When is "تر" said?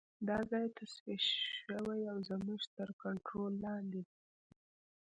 2.77-2.89